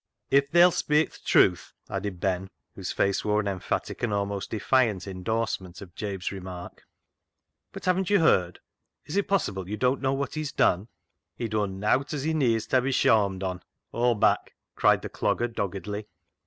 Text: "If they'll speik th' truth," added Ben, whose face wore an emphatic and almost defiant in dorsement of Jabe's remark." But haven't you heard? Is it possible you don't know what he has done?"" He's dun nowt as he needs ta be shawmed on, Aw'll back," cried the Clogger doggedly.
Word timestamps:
"If 0.31 0.49
they'll 0.49 0.71
speik 0.71 1.11
th' 1.13 1.23
truth," 1.23 1.73
added 1.87 2.19
Ben, 2.19 2.49
whose 2.73 2.91
face 2.91 3.23
wore 3.23 3.39
an 3.39 3.47
emphatic 3.47 4.01
and 4.01 4.11
almost 4.11 4.49
defiant 4.49 5.05
in 5.05 5.21
dorsement 5.23 5.79
of 5.79 5.93
Jabe's 5.93 6.31
remark." 6.31 6.81
But 7.71 7.85
haven't 7.85 8.09
you 8.09 8.19
heard? 8.19 8.59
Is 9.05 9.15
it 9.15 9.27
possible 9.27 9.69
you 9.69 9.77
don't 9.77 10.01
know 10.01 10.13
what 10.13 10.33
he 10.33 10.41
has 10.41 10.51
done?"" 10.51 10.87
He's 11.37 11.49
dun 11.49 11.79
nowt 11.79 12.13
as 12.15 12.23
he 12.23 12.33
needs 12.33 12.65
ta 12.65 12.79
be 12.81 12.91
shawmed 12.91 13.43
on, 13.43 13.61
Aw'll 13.93 14.15
back," 14.15 14.55
cried 14.75 15.03
the 15.03 15.09
Clogger 15.11 15.53
doggedly. 15.53 16.07